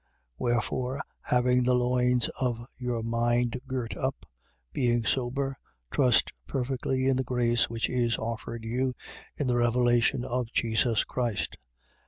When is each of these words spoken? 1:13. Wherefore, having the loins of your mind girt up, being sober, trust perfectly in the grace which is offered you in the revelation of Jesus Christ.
1:13. 0.01 0.07
Wherefore, 0.39 1.01
having 1.21 1.61
the 1.61 1.75
loins 1.75 2.27
of 2.39 2.65
your 2.79 3.03
mind 3.03 3.61
girt 3.67 3.95
up, 3.95 4.25
being 4.73 5.05
sober, 5.05 5.59
trust 5.91 6.33
perfectly 6.47 7.05
in 7.05 7.17
the 7.17 7.23
grace 7.23 7.69
which 7.69 7.87
is 7.87 8.17
offered 8.17 8.63
you 8.63 8.95
in 9.37 9.45
the 9.45 9.57
revelation 9.57 10.25
of 10.25 10.51
Jesus 10.51 11.03
Christ. 11.03 11.59